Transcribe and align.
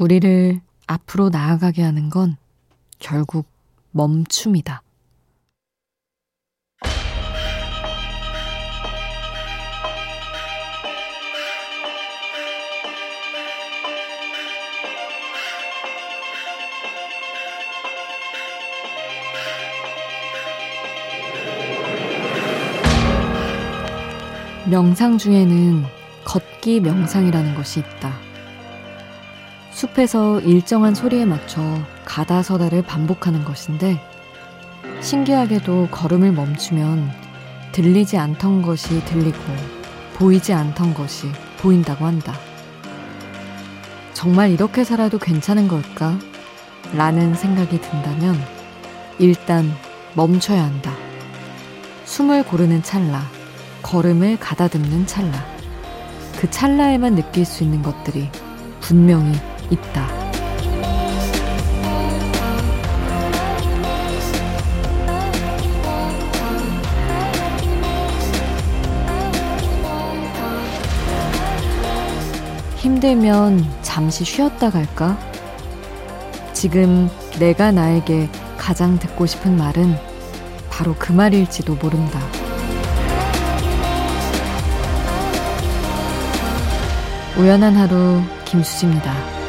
우리를 0.00 0.62
앞으로 0.86 1.28
나아가게 1.28 1.82
하는 1.82 2.08
건 2.08 2.38
결국 2.98 3.46
멈춤이다. 3.90 4.82
명상 24.70 25.18
중에는 25.18 25.84
걷기 26.24 26.80
명상이라는 26.80 27.54
것이 27.54 27.80
있다. 27.80 28.29
숲에서 29.80 30.40
일정한 30.40 30.94
소리에 30.94 31.24
맞춰 31.24 31.62
가다 32.04 32.42
서다를 32.42 32.82
반복하는 32.82 33.44
것인데, 33.46 33.98
신기하게도 35.00 35.88
걸음을 35.90 36.32
멈추면 36.32 37.10
들리지 37.72 38.18
않던 38.18 38.60
것이 38.60 39.02
들리고 39.06 39.38
보이지 40.16 40.52
않던 40.52 40.92
것이 40.92 41.28
보인다고 41.60 42.04
한다. 42.04 42.34
정말 44.12 44.50
이렇게 44.50 44.84
살아도 44.84 45.18
괜찮은 45.18 45.66
걸까? 45.66 46.18
라는 46.92 47.34
생각이 47.34 47.80
든다면 47.80 48.38
일단 49.18 49.74
멈춰야 50.12 50.62
한다. 50.62 50.92
숨을 52.04 52.44
고르는 52.44 52.82
찰나. 52.82 53.22
걸음을 53.80 54.36
가다듬는 54.40 55.06
찰나. 55.06 55.38
그 56.38 56.50
찰나에만 56.50 57.14
느낄 57.14 57.46
수 57.46 57.64
있는 57.64 57.80
것들이 57.80 58.28
분명히 58.82 59.32
있다. 59.70 60.20
힘들면 72.76 73.64
잠시 73.82 74.24
쉬었다 74.24 74.70
갈까? 74.70 75.18
지금 76.52 77.08
내가 77.38 77.72
나에게 77.72 78.28
가장 78.58 78.98
듣고 78.98 79.26
싶은 79.26 79.56
말은 79.56 79.96
바로 80.68 80.94
그 80.98 81.12
말일지도 81.12 81.76
모른다. 81.76 82.20
우연한 87.38 87.74
하루 87.76 88.20
김수지입니다. 88.44 89.39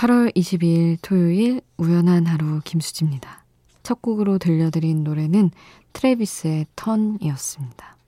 8월 0.00 0.34
22일 0.34 0.96
토요일 1.02 1.60
우연한 1.76 2.24
하루 2.24 2.62
김수지입니다. 2.64 3.44
첫 3.82 4.00
곡으로 4.00 4.38
들려드린 4.38 5.04
노래는 5.04 5.50
트레비스의 5.92 6.68
턴이었습니다. 6.74 7.98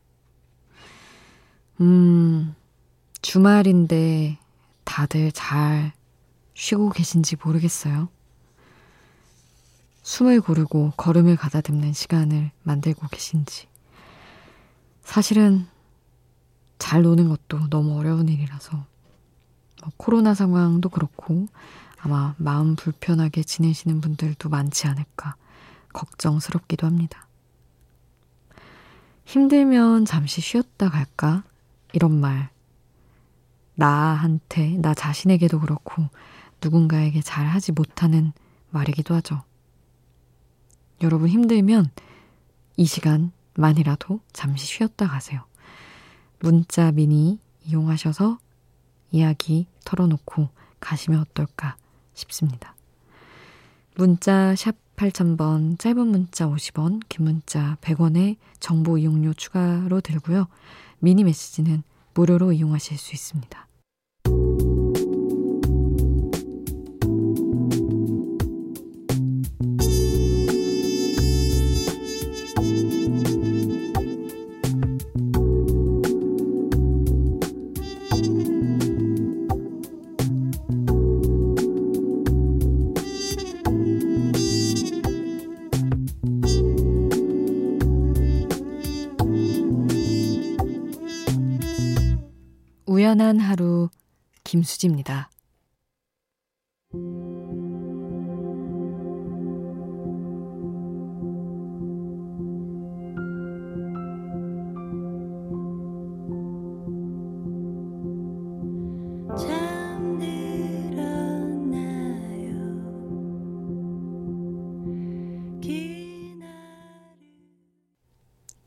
음, 1.83 2.55
주말인데 3.21 4.39
다들 4.85 5.33
잘 5.33 5.93
쉬고 6.55 6.89
계신지 6.89 7.37
모르겠어요. 7.45 8.09
숨을 10.03 10.41
고르고 10.41 10.95
걸음을 10.97 11.37
가다듬는 11.37 11.93
시간을 11.93 12.53
만들고 12.63 13.09
계신지. 13.09 13.69
사실은 15.03 15.67
잘 16.79 17.03
노는 17.03 17.29
것도 17.29 17.69
너무 17.69 17.99
어려운 17.99 18.31
일이라서 18.31 18.73
뭐 19.83 19.93
코로나 19.99 20.33
상황도 20.33 20.89
그렇고 20.89 21.49
아마 22.05 22.35
마음 22.37 22.75
불편하게 22.75 23.45
지내시는 23.45 24.01
분들도 24.01 24.49
많지 24.49 24.89
않을까 24.89 25.37
걱정스럽기도 25.93 26.85
합니다. 26.87 27.29
힘들면 29.25 30.05
잠시 30.05 30.41
쉬었다 30.41 30.89
갈까? 30.89 31.45
이런 31.93 32.21
말. 32.21 32.51
나한테, 33.77 34.77
나 34.79 34.95
자신에게도 34.95 35.61
그렇고 35.61 36.09
누군가에게 36.61 37.23
잘 37.23 37.47
하지 37.47 37.71
못하는 37.71 38.33
말이기도 38.71 39.15
하죠. 39.17 39.45
여러분 41.03 41.29
힘들면 41.29 41.89
이 42.77 42.85
시간만이라도 42.85 44.21
잠시 44.33 44.67
쉬었다 44.67 45.07
가세요. 45.07 45.45
문자 46.41 46.91
미니 46.91 47.39
이용하셔서 47.65 48.39
이야기 49.13 49.69
털어놓고 49.85 50.49
가시면 50.81 51.21
어떨까 51.21 51.77
싶습니다. 52.23 52.75
문자 53.95 54.55
샵 54.57 54.75
8000번, 54.97 55.79
짧은 55.79 56.07
문자 56.07 56.47
50원, 56.47 57.01
긴 57.09 57.25
문자 57.25 57.77
100원의 57.81 58.37
정보 58.61 58.99
이용료 58.99 59.35
추가로 59.35 60.01
들고요. 60.01 60.49
미니 60.99 61.25
메시지는 61.25 61.83
무료로 62.15 62.53
이용하실 62.53 62.99
수 62.99 63.13
있습니다. 63.15 63.67
우연한 93.13 93.41
하루 93.41 93.91
김수지입니다. 94.43 95.29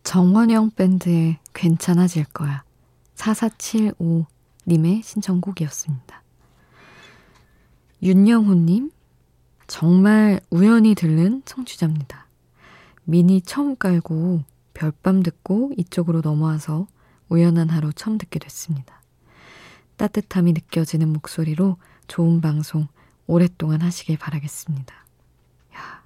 정원영 0.04 0.70
밴드의 0.76 1.40
괜찮아질 1.56 2.26
거야. 2.26 2.64
4475 3.16 4.35
님의 4.68 5.04
신청곡이었습니다. 5.04 6.24
윤영호님, 8.02 8.92
정말 9.68 10.40
우연히 10.50 10.96
들른 10.96 11.42
청취자입니다. 11.46 12.28
미니 13.04 13.42
처음 13.42 13.76
깔고 13.76 14.44
별밤 14.74 15.24
듣고 15.24 15.72
이쪽으로 15.78 16.22
넘어와서 16.22 16.88
우연한 17.30 17.70
하루 17.70 17.94
처음 17.94 18.18
듣게 18.18 18.40
됐습니다. 18.40 19.02
따뜻함이 19.98 20.54
느껴지는 20.54 21.12
목소리로 21.14 21.78
좋은 22.08 22.42
방송 22.42 22.88
오랫동안 23.28 23.82
하시길 23.82 24.18
바라겠습니다. 24.18 24.94
야, 25.76 26.04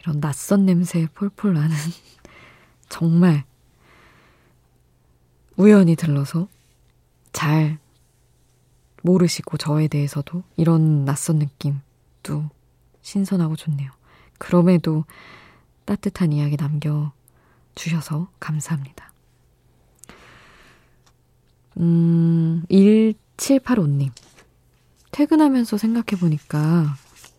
이런 0.00 0.20
낯선 0.20 0.66
냄새 0.66 1.06
폴폴 1.14 1.54
나는 1.54 1.76
정말 2.88 3.44
우연히 5.56 5.94
들러서 5.94 6.48
잘 7.32 7.78
모르시고 9.02 9.56
저에 9.56 9.88
대해서도 9.88 10.42
이런 10.56 11.04
낯선 11.04 11.38
느낌도 11.38 12.50
신선하고 13.02 13.56
좋네요. 13.56 13.90
그럼에도 14.38 15.04
따뜻한 15.84 16.32
이야기 16.32 16.56
남겨주셔서 16.56 18.28
감사합니다. 18.38 19.12
음, 21.78 22.64
1785님. 22.70 24.10
퇴근하면서 25.12 25.76
생각해보니까 25.76 26.94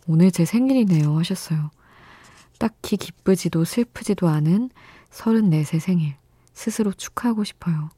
오늘 0.07 0.31
제 0.31 0.45
생일이네요 0.45 1.17
하셨어요. 1.17 1.69
딱히 2.57 2.97
기쁘지도 2.97 3.63
슬프지도 3.65 4.27
않은 4.27 4.69
34세 5.11 5.79
생일. 5.79 6.15
스스로 6.53 6.91
축하하고 6.91 7.43
싶어요. 7.43 7.89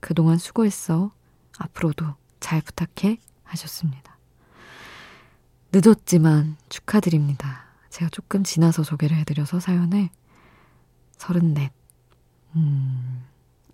그동안 0.00 0.38
수고했어. 0.38 1.12
앞으로도 1.62 2.14
잘 2.40 2.60
부탁해. 2.60 3.18
하셨습니다. 3.52 4.18
늦었지만 5.72 6.56
축하드립니다. 6.68 7.64
제가 7.90 8.08
조금 8.10 8.44
지나서 8.44 8.82
소개를 8.82 9.16
해드려서 9.18 9.60
사연을 9.60 10.08
34. 11.18 11.70
음, 12.56 13.24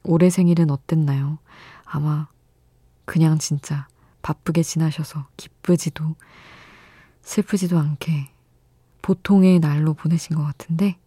올해 0.02 0.30
생일은 0.30 0.70
어땠나요? 0.70 1.38
아마 1.84 2.28
그냥 3.04 3.38
진짜 3.38 3.88
바쁘게 4.22 4.62
지나셔서 4.62 5.28
기쁘지도 5.36 6.16
슬프지도 7.22 7.78
않게 7.78 8.30
보통의 9.02 9.60
날로 9.60 9.94
보내신 9.94 10.36
것 10.36 10.44
같은데 10.44 10.98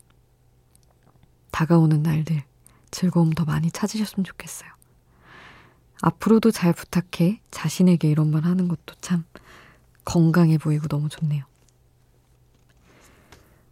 다가오는 1.52 2.02
날들 2.02 2.44
즐거움 2.90 3.32
더 3.32 3.46
많이 3.46 3.70
찾으셨으면 3.72 4.24
좋겠어요. 4.24 4.70
앞으로도 6.02 6.52
잘 6.52 6.74
부탁해 6.74 7.40
자신에게 7.52 8.10
이런 8.10 8.32
말 8.32 8.44
하는 8.44 8.68
것도 8.68 8.96
참 9.02 9.24
건강해 10.04 10.58
보이고 10.58 10.88
너무 10.88 11.10
좋네요. 11.10 11.44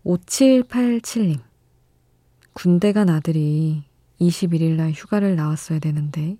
5787님. 0.06 1.40
군대 2.54 2.94
간 2.94 3.10
아들이 3.10 3.84
21일 4.20 4.76
날 4.76 4.92
휴가를 4.92 5.36
나왔어야 5.36 5.80
되는데 5.80 6.38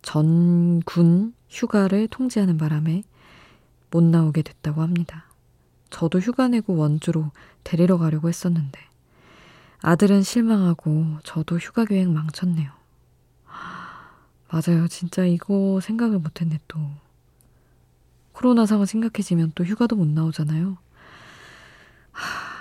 전군 0.00 1.34
휴가를 1.48 2.08
통지하는 2.08 2.56
바람에 2.58 3.04
못 3.90 4.02
나오게 4.02 4.42
됐다고 4.42 4.82
합니다. 4.82 5.26
저도 5.90 6.18
휴가 6.18 6.48
내고 6.48 6.74
원주로 6.74 7.30
데리러 7.64 7.98
가려고 7.98 8.28
했었는데 8.28 8.80
아들은 9.82 10.22
실망하고 10.22 11.18
저도 11.22 11.58
휴가 11.58 11.84
계획 11.84 12.08
망쳤네요. 12.08 12.81
맞아요. 14.52 14.86
진짜 14.86 15.24
이거 15.24 15.80
생각을 15.80 16.18
못했네 16.18 16.60
또. 16.68 16.78
코로나 18.32 18.66
상황 18.66 18.84
심각해지면 18.84 19.52
또 19.54 19.64
휴가도 19.64 19.96
못 19.96 20.06
나오잖아요. 20.06 20.76
하, 22.10 22.52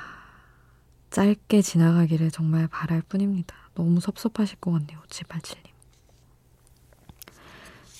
짧게 1.10 1.62
지나가기를 1.62 2.32
정말 2.32 2.70
바랄 2.70 3.02
뿐입니다. 3.02 3.54
너무 3.76 4.00
섭섭하실 4.00 4.60
것 4.60 4.72
같네요. 4.72 5.02
5787님. 5.10 5.66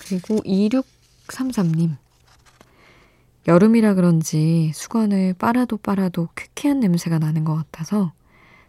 그리고 0.00 0.36
2633님. 0.36 1.96
여름이라 3.46 3.92
그런지 3.94 4.72
수건을 4.74 5.34
빨아도 5.34 5.76
빨아도 5.76 6.28
쾌쾌한 6.34 6.80
냄새가 6.80 7.18
나는 7.18 7.44
것 7.44 7.56
같아서 7.56 8.12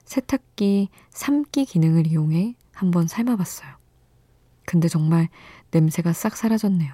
세탁기 0.03 0.89
삶기 1.11 1.63
기능을 1.63 2.07
이용해 2.07 2.55
한번 2.73 3.07
삶아봤어요. 3.07 3.82
근데 4.65 4.87
정말 4.87 5.29
냄새가 5.71 6.13
싹 6.13 6.35
사라졌네요. 6.35 6.93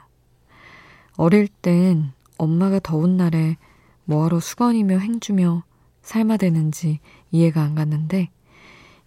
어릴 1.17 1.47
땐 1.47 2.13
엄마가 2.37 2.79
더운 2.79 3.17
날에 3.17 3.57
뭐하러 4.05 4.39
수건이며 4.39 4.99
행주며 4.99 5.63
삶아대는지 6.01 6.99
이해가 7.31 7.61
안 7.61 7.75
갔는데 7.75 8.29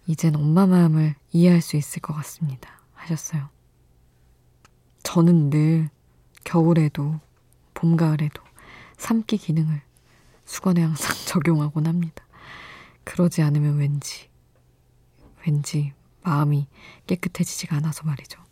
이젠 0.07 0.35
엄마 0.35 0.65
마음을 0.67 1.15
이해할 1.31 1.61
수 1.61 1.75
있을 1.75 2.01
것 2.01 2.13
같습니다. 2.13 2.81
하셨어요. 2.93 3.49
저는 5.03 5.49
늘 5.49 5.89
겨울에도 6.43 7.19
봄, 7.73 7.97
가을에도 7.97 8.41
삶기 8.97 9.37
기능을 9.37 9.81
수건에 10.45 10.81
항상 10.81 11.15
적용하곤 11.27 11.87
합니다. 11.87 12.23
그러지 13.03 13.41
않으면 13.41 13.77
왠지, 13.77 14.29
왠지 15.45 15.93
마음이 16.21 16.67
깨끗해지지가 17.07 17.75
않아서 17.77 18.03
말이죠. 18.05 18.42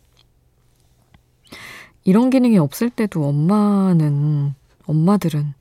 이런 2.04 2.30
기능이 2.30 2.58
없을 2.58 2.90
때도 2.90 3.24
엄마는, 3.24 4.54
엄마들은 4.86 5.54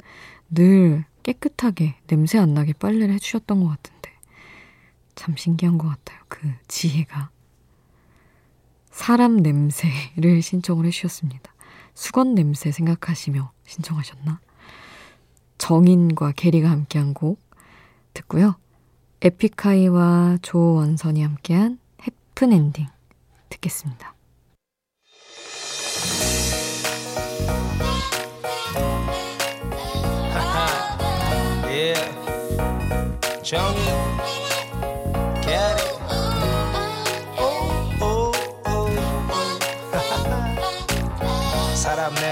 늘 0.50 1.06
깨끗하게 1.24 1.96
냄새 2.08 2.40
안 2.40 2.54
나게 2.54 2.74
빨래를 2.74 3.14
해주셨던 3.16 3.62
것 3.62 3.70
같은데, 3.70 4.12
참 5.16 5.36
신기한 5.38 5.78
것 5.78 5.88
같아요. 5.88 6.20
그 6.28 6.52
지혜가. 6.68 7.30
사람 8.90 9.38
냄새를 9.38 10.42
신청을 10.44 10.86
해주셨습니다. 10.86 11.54
수건 11.94 12.36
냄새 12.36 12.72
생각하시며 12.72 13.52
신청하셨나? 13.66 14.40
정인과 15.58 16.34
게리가 16.36 16.70
함께한 16.70 17.14
곡 17.14 17.40
듣고요. 18.14 18.56
에픽하이와 19.22 20.40
조원선이 20.42 21.22
함께한 21.22 21.80
해픈 22.02 22.52
엔딩 22.52 22.88
듣겠습니다. 23.50 24.16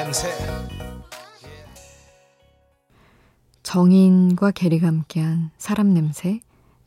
냄새 0.09 0.27
정인과 3.61 4.49
게리가 4.49 4.87
함께한 4.87 5.51
사람 5.59 5.93
냄새, 5.93 6.39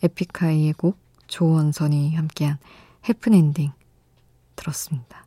에픽하이의 0.02 0.72
곡 0.72 0.98
조원선이 1.28 2.16
함께한 2.16 2.58
해픈엔딩 3.04 3.70
들었습니다. 4.56 5.24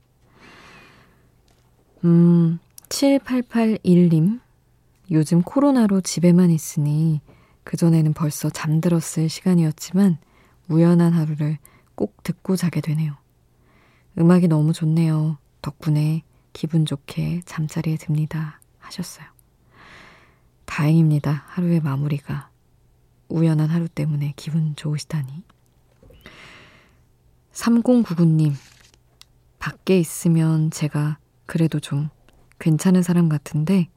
음, 2.03 2.59
7881님, 2.89 4.41
요즘 5.11 5.41
코로나로 5.41 6.01
집에만 6.01 6.49
있으니 6.49 7.21
그전에는 7.63 8.11
벌써 8.11 8.49
잠들었을 8.49 9.29
시간이었지만 9.29 10.17
우연한 10.67 11.13
하루를 11.13 11.59
꼭 11.95 12.21
듣고 12.23 12.57
자게 12.57 12.81
되네요. 12.81 13.15
음악이 14.17 14.49
너무 14.49 14.73
좋네요. 14.73 15.37
덕분에 15.61 16.23
기분 16.55 16.85
좋게 16.85 17.41
잠자리에 17.45 17.97
듭니다. 17.97 18.61
하셨어요. 18.79 19.25
다행입니다. 20.63 21.43
하루의 21.47 21.81
마무리가 21.81 22.49
우연한 23.27 23.69
하루 23.69 23.89
때문에 23.89 24.31
기분 24.37 24.73
좋으시다니. 24.77 25.43
3099님, 27.51 28.53
밖에 29.59 29.99
있으면 29.99 30.71
제가 30.71 31.17
그래도 31.45 31.81
좀 31.81 32.09
괜찮은 32.59 33.03
사람 33.03 33.27
같은데 33.27 33.89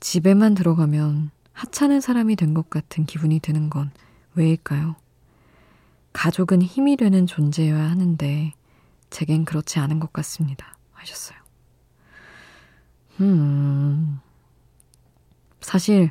집에만 0.00 0.54
들어가면 0.54 1.32
하찮은 1.52 2.00
사람이 2.00 2.36
된 2.36 2.54
것 2.54 2.70
같은 2.70 3.04
기분이 3.04 3.40
드는 3.40 3.68
건 3.68 3.90
왜일까요? 4.34 4.96
가족은 6.14 6.62
힘이 6.62 6.96
되는 6.96 7.26
존재여야 7.26 7.90
하는데 7.90 8.54
제겐 9.10 9.44
그렇지 9.44 9.78
않은 9.80 10.00
것 10.00 10.14
같습니다. 10.14 10.78
하셨어요. 10.92 11.43
음, 13.20 14.20
사실 15.60 16.10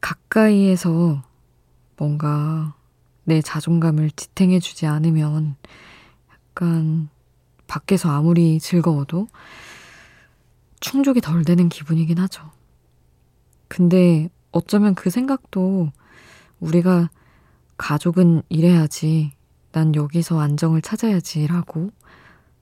가까이에서 0.00 1.22
뭔가 1.96 2.74
내 3.24 3.40
자존감을 3.40 4.10
지탱해주지 4.10 4.86
않으면 4.86 5.56
약간 6.32 7.08
밖에서 7.66 8.10
아무리 8.10 8.58
즐거워도 8.58 9.28
충족이 10.80 11.20
덜 11.20 11.44
되는 11.44 11.68
기분이긴 11.68 12.18
하죠. 12.18 12.50
근데 13.68 14.28
어쩌면 14.50 14.94
그 14.94 15.10
생각도 15.10 15.90
우리가 16.60 17.10
가족은 17.76 18.42
이래야지, 18.48 19.32
난 19.72 19.94
여기서 19.94 20.40
안정을 20.40 20.82
찾아야지라고 20.82 21.90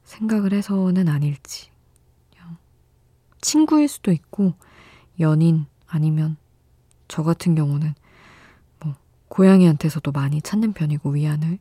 생각을 0.04 0.52
해서는 0.52 1.08
아닐지. 1.08 1.69
친구일 3.40 3.88
수도 3.88 4.12
있고, 4.12 4.54
연인 5.18 5.66
아니면 5.86 6.36
저 7.08 7.22
같은 7.22 7.54
경우는 7.54 7.94
뭐 8.80 8.94
고양이한테서도 9.28 10.12
많이 10.12 10.40
찾는 10.40 10.72
편이고 10.72 11.10
위안을 11.10 11.58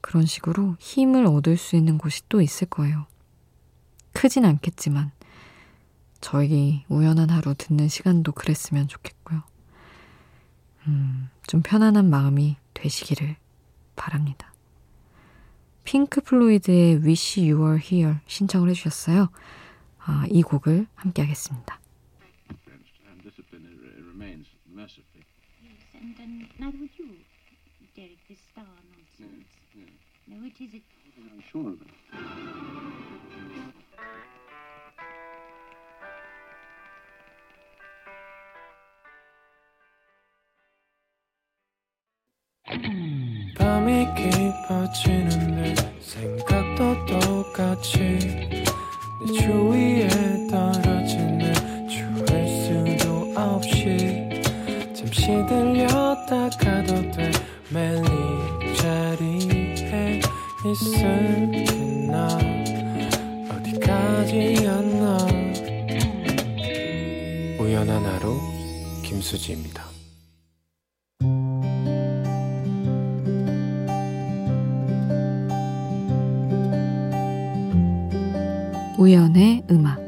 그런 0.00 0.24
식으로 0.24 0.76
힘을 0.78 1.26
얻을 1.26 1.56
수 1.56 1.76
있는 1.76 1.98
곳이 1.98 2.22
또 2.28 2.40
있을 2.40 2.68
거예요. 2.68 3.06
크진 4.12 4.44
않겠지만 4.44 5.12
저에게 6.20 6.84
우연한 6.88 7.30
하루 7.30 7.54
듣는 7.54 7.88
시간도 7.88 8.32
그랬으면 8.32 8.88
좋겠고요. 8.88 9.42
음, 10.86 11.28
좀 11.46 11.62
편안한 11.62 12.08
마음이 12.10 12.56
되시기를 12.74 13.36
바랍니다. 13.96 14.52
핑크 15.84 16.20
플로이드의 16.20 17.02
Wish 17.02 17.40
You 17.40 17.62
Were 17.62 17.80
Here 17.82 18.18
신청을 18.26 18.70
해주셨어요. 18.70 19.28
아, 20.10 20.26
이 20.28 20.42
곡을 20.42 20.88
함께 20.96 21.22
하겠습니다. 21.22 21.78
밤이 43.56 44.06
깊어지는 44.16 45.29
김수지입니다 69.30 69.84
우연의 78.98 79.64
음악 79.70 80.00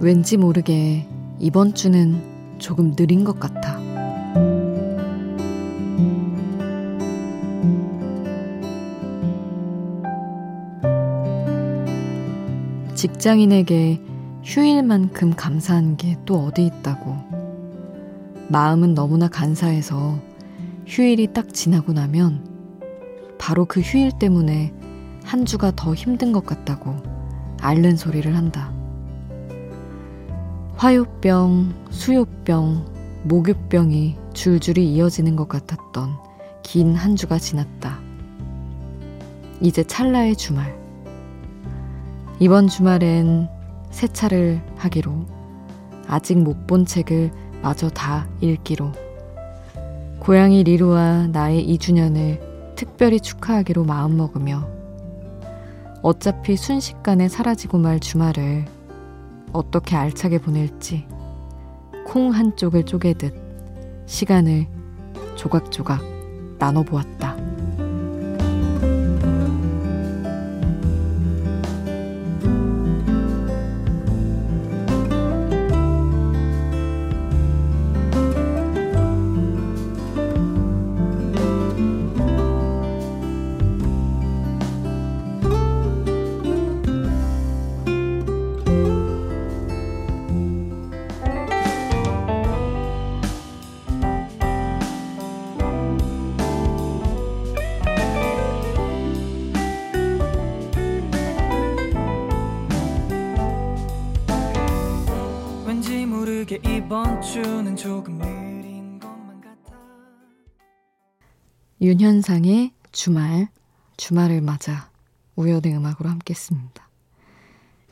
왠지 0.00 0.36
모르게 0.36 1.06
이번 1.38 1.74
주는 1.74 2.58
조금 2.58 2.94
느린 2.96 3.24
것 3.24 3.38
같아. 3.38 3.85
직장인에게 13.16 14.00
휴일만큼 14.44 15.34
감사한 15.36 15.96
게 15.96 16.16
또 16.26 16.44
어디 16.44 16.66
있다고. 16.66 17.16
마음은 18.48 18.94
너무나 18.94 19.26
간사해서 19.28 20.18
휴일이 20.86 21.32
딱 21.32 21.52
지나고 21.54 21.92
나면 21.92 22.46
바로 23.38 23.64
그 23.64 23.80
휴일 23.80 24.12
때문에 24.18 24.72
한 25.24 25.44
주가 25.46 25.72
더 25.74 25.94
힘든 25.94 26.32
것 26.32 26.44
같다고 26.44 26.94
앓는 27.60 27.96
소리를 27.96 28.36
한다. 28.36 28.70
화요병, 30.76 31.74
수요병, 31.90 32.84
목요병이 33.24 34.16
줄줄이 34.34 34.92
이어지는 34.92 35.36
것 35.36 35.48
같았던 35.48 36.10
긴 36.62 36.94
한 36.94 37.16
주가 37.16 37.38
지났다. 37.38 37.98
이제 39.60 39.82
찰나의 39.84 40.36
주말. 40.36 40.85
이번 42.38 42.68
주말엔 42.68 43.48
세차를 43.90 44.60
하기로, 44.76 45.26
아직 46.06 46.38
못 46.38 46.66
본 46.66 46.84
책을 46.84 47.30
마저 47.62 47.88
다 47.88 48.28
읽기로, 48.40 48.92
고양이 50.20 50.62
리루와 50.62 51.28
나의 51.28 51.66
2주년을 51.66 52.74
특별히 52.74 53.20
축하하기로 53.20 53.84
마음먹으며 53.84 54.68
어차피 56.02 56.56
순식간에 56.56 57.28
사라지고 57.28 57.78
말 57.78 58.00
주말을 58.00 58.66
어떻게 59.52 59.96
알차게 59.96 60.38
보낼지 60.38 61.06
콩 62.06 62.34
한쪽을 62.34 62.84
쪼개듯 62.84 63.34
시간을 64.06 64.66
조각조각 65.36 66.02
나눠보았다. 66.58 67.35
이번 106.86 107.20
주는 107.20 107.74
조금 107.74 108.16
느린 108.16 109.00
것만 109.00 109.40
같아. 109.40 109.76
윤현상의 111.80 112.70
주말, 112.92 113.48
주말을 113.96 114.40
맞아 114.40 114.88
우연의 115.34 115.74
음악으로 115.74 116.08
함께 116.08 116.32
했습니다. 116.32 116.88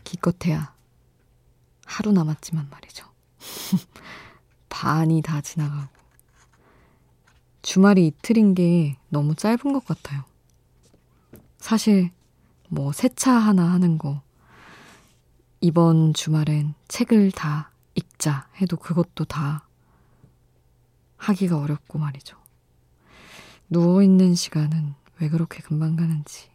기껏해야 0.04 0.72
하루 1.84 2.12
남았지만 2.12 2.70
말이죠. 2.70 3.04
반이 4.70 5.22
다 5.22 5.40
지나가고. 5.40 5.92
주말이 7.62 8.06
이틀인 8.06 8.54
게 8.54 8.96
너무 9.08 9.34
짧은 9.34 9.72
것 9.72 9.84
같아요. 9.84 10.22
사실, 11.58 12.12
뭐, 12.68 12.92
세차 12.92 13.32
하나 13.32 13.72
하는 13.72 13.98
거, 13.98 14.22
이번 15.60 16.14
주말엔 16.14 16.74
책을 16.86 17.32
다 17.32 17.73
읽자 17.94 18.48
해도 18.60 18.76
그것도 18.76 19.24
다 19.24 19.66
하기가 21.16 21.58
어렵고 21.58 21.98
말이죠. 21.98 22.36
누워있는 23.70 24.34
시간은 24.34 24.94
왜 25.20 25.28
그렇게 25.28 25.62
금방 25.62 25.96
가는지 25.96 26.48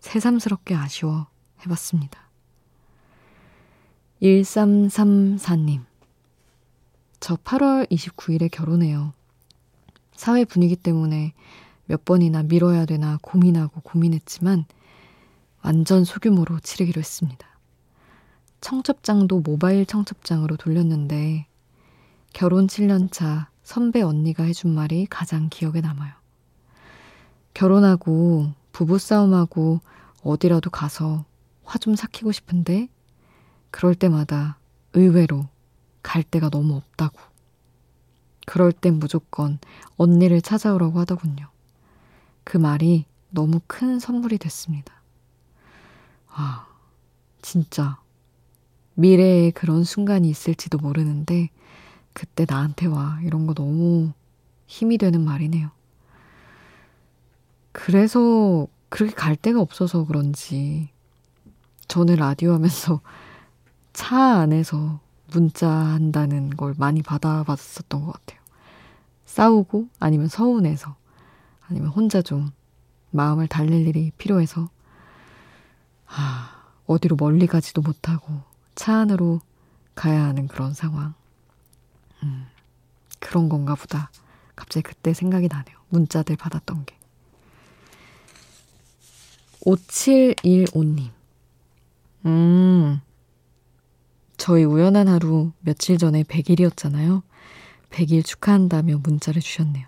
새삼스럽게 0.00 0.74
아쉬워 0.74 1.28
해봤습니다. 1.64 2.30
1334님. 4.22 5.84
저 7.20 7.36
8월 7.36 7.90
29일에 7.90 8.50
결혼해요. 8.50 9.12
사회 10.14 10.44
분위기 10.44 10.76
때문에 10.76 11.32
몇 11.86 12.04
번이나 12.04 12.42
미뤄야 12.42 12.86
되나 12.86 13.18
고민하고 13.22 13.80
고민했지만 13.80 14.64
완전 15.62 16.04
소규모로 16.04 16.60
치르기로 16.60 16.98
했습니다. 16.98 17.49
청첩장도 18.60 19.40
모바일 19.40 19.86
청첩장으로 19.86 20.56
돌렸는데 20.56 21.46
결혼 22.32 22.66
7년 22.66 23.10
차 23.10 23.50
선배 23.62 24.02
언니가 24.02 24.44
해준 24.44 24.74
말이 24.74 25.06
가장 25.06 25.48
기억에 25.50 25.80
남아요. 25.80 26.12
결혼하고 27.54 28.52
부부싸움하고 28.72 29.80
어디라도 30.22 30.70
가서 30.70 31.24
화 31.64 31.78
좀 31.78 31.94
삭히고 31.94 32.32
싶은데 32.32 32.88
그럴 33.70 33.94
때마다 33.94 34.58
의외로 34.92 35.46
갈 36.02 36.22
데가 36.24 36.50
너무 36.50 36.74
없다고. 36.74 37.18
그럴 38.46 38.72
땐 38.72 38.98
무조건 38.98 39.58
언니를 39.96 40.42
찾아오라고 40.42 40.98
하더군요. 41.00 41.48
그 42.42 42.56
말이 42.56 43.04
너무 43.30 43.60
큰 43.68 44.00
선물이 44.00 44.38
됐습니다. 44.38 44.92
아, 46.28 46.66
진짜 47.40 48.00
미래에 49.00 49.50
그런 49.52 49.82
순간이 49.82 50.28
있을지도 50.28 50.76
모르는데 50.76 51.48
그때 52.12 52.44
나한테 52.46 52.86
와 52.86 53.18
이런 53.22 53.46
거 53.46 53.54
너무 53.54 54.12
힘이 54.66 54.98
되는 54.98 55.24
말이네요. 55.24 55.70
그래서 57.72 58.66
그렇게 58.90 59.14
갈 59.14 59.36
데가 59.36 59.60
없어서 59.60 60.04
그런지 60.04 60.90
저는 61.88 62.16
라디오 62.16 62.52
하면서 62.52 63.00
차 63.94 64.40
안에서 64.40 65.00
문자 65.32 65.70
한다는 65.70 66.50
걸 66.50 66.74
많이 66.76 67.02
받아봤었던 67.02 68.04
것 68.04 68.12
같아요. 68.12 68.40
싸우고 69.24 69.88
아니면 69.98 70.28
서운해서 70.28 70.94
아니면 71.68 71.88
혼자 71.88 72.20
좀 72.20 72.50
마음을 73.12 73.46
달랠 73.46 73.86
일이 73.86 74.12
필요해서 74.18 74.68
아, 76.06 76.64
어디로 76.86 77.16
멀리 77.16 77.46
가지도 77.46 77.80
못하고 77.80 78.49
차 78.80 79.00
안으로 79.00 79.42
가야 79.94 80.24
하는 80.24 80.48
그런 80.48 80.72
상황. 80.72 81.12
음, 82.22 82.46
그런 83.18 83.50
건가 83.50 83.74
보다. 83.74 84.10
갑자기 84.56 84.84
그때 84.84 85.12
생각이 85.12 85.48
나네요. 85.48 85.76
문자들 85.90 86.36
받았던 86.36 86.86
게. 86.86 86.98
5715님. 89.66 91.10
음, 92.24 93.02
저희 94.38 94.64
우연한 94.64 95.08
하루 95.08 95.52
며칠 95.60 95.98
전에 95.98 96.22
100일이었잖아요. 96.22 97.22
100일 97.90 98.24
축하한다며 98.24 98.96
문자를 99.02 99.42
주셨네요. 99.42 99.86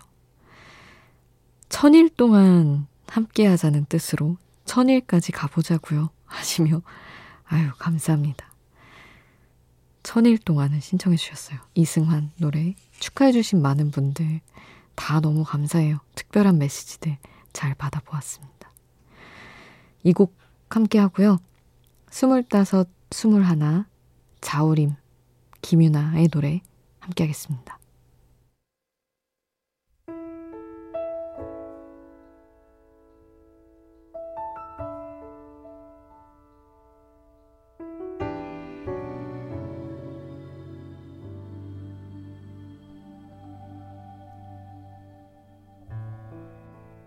천일 1.67 2.11
동안 2.11 2.85
함께 3.07 3.47
하자는 3.47 3.85
뜻으로 3.85 4.37
천일까지 4.65 5.31
가보자고요. 5.31 6.11
하시며, 6.27 6.83
아유, 7.45 7.71
감사합니다. 7.79 8.52
천일 10.03 10.37
동안은 10.37 10.79
신청해 10.81 11.17
주셨어요. 11.17 11.59
이승환 11.75 12.31
노래. 12.37 12.75
축하해 12.99 13.31
주신 13.31 13.61
많은 13.61 13.91
분들 13.91 14.41
다 14.95 15.19
너무 15.19 15.43
감사해요. 15.43 15.99
특별한 16.15 16.57
메시지들 16.57 17.17
잘 17.53 17.73
받아보았습니다. 17.75 18.71
이 20.03 20.11
곡 20.13 20.35
함께 20.69 20.99
하고요. 20.99 21.39
스물다섯, 22.09 22.89
스물하나, 23.11 23.87
자우림, 24.41 24.95
김유나의 25.61 26.27
노래 26.29 26.61
함께 26.99 27.23
하겠습니다. 27.23 27.77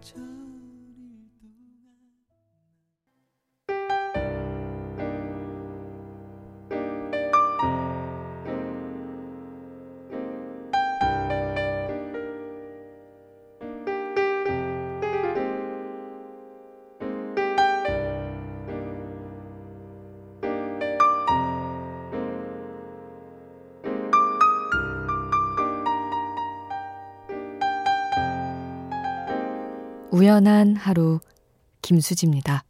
저 0.06 0.35
우연한 30.16 30.76
하루 30.76 31.20
김수지입니다. 31.82 32.64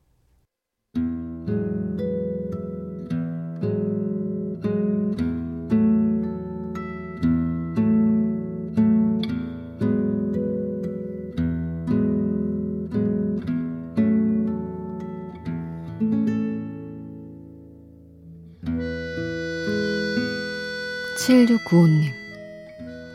7695님, 21.14 22.10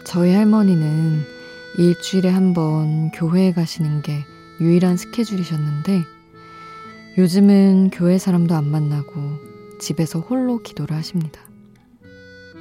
저희 0.05 0.33
할머니는 0.33 1.40
일주일에 1.77 2.29
한 2.29 2.53
번 2.53 3.11
교회에 3.11 3.53
가시는 3.53 4.01
게 4.01 4.25
유일한 4.59 4.97
스케줄이셨는데 4.97 6.03
요즘은 7.17 7.91
교회 7.91 8.17
사람도 8.17 8.55
안 8.55 8.65
만나고 8.65 9.39
집에서 9.79 10.19
홀로 10.19 10.61
기도를 10.61 10.95
하십니다. 10.95 11.41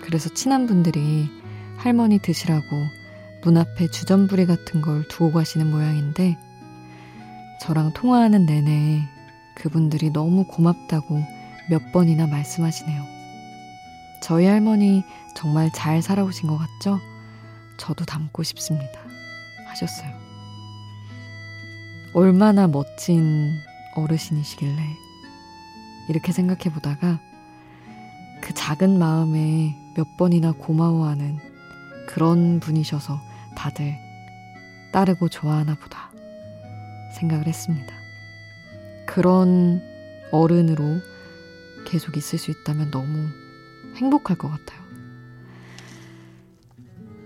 그래서 0.02 0.28
친한 0.32 0.66
분들이 0.66 1.28
할머니 1.76 2.18
드시라고 2.20 2.64
문 3.42 3.56
앞에 3.56 3.88
주전부리 3.88 4.46
같은 4.46 4.80
걸 4.80 5.06
두고 5.08 5.32
가시는 5.32 5.70
모양인데 5.70 6.38
저랑 7.62 7.92
통화하는 7.94 8.46
내내 8.46 9.02
그분들이 9.56 10.10
너무 10.10 10.44
고맙다고 10.44 11.22
몇 11.68 11.92
번이나 11.92 12.26
말씀하시네요. 12.26 13.02
저희 14.22 14.46
할머니 14.46 15.02
정말 15.34 15.70
잘 15.74 16.00
살아오신 16.00 16.48
것 16.48 16.58
같죠? 16.58 17.00
저도 17.76 18.04
닮고 18.04 18.42
싶습니다. 18.42 18.99
하셨어요. 19.70 20.10
얼마나 22.12 22.66
멋진 22.66 23.52
어르신이시길래 23.94 24.82
이렇게 26.08 26.32
생각해 26.32 26.74
보다가 26.74 27.20
그 28.40 28.52
작은 28.54 28.98
마음에 28.98 29.76
몇 29.96 30.16
번이나 30.16 30.52
고마워하는 30.52 31.38
그런 32.08 32.58
분이셔서 32.60 33.20
다들 33.56 33.96
따르고 34.92 35.28
좋아하나 35.28 35.76
보다 35.76 36.10
생각을 37.14 37.46
했습니다. 37.46 37.94
그런 39.06 39.82
어른으로 40.32 41.00
계속 41.86 42.16
있을 42.16 42.38
수 42.38 42.50
있다면 42.50 42.90
너무 42.90 43.28
행복할 43.96 44.36
것 44.36 44.48
같아요. 44.48 44.80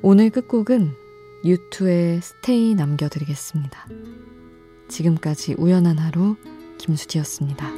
오늘 0.02 0.30
끝곡은 0.30 1.03
유투의 1.44 2.22
스테이 2.22 2.74
남겨드리겠습니다. 2.74 3.86
지금까지 4.88 5.54
우연한 5.58 5.98
하루 5.98 6.36
김수지였습니다. 6.78 7.70